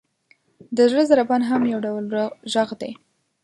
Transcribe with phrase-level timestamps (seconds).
[0.75, 2.05] •د زړه ضربان هم یو ډول
[2.53, 2.91] ږغ دی.